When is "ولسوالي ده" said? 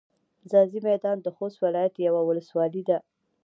2.25-2.97